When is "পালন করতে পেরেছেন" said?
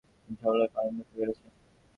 0.75-1.51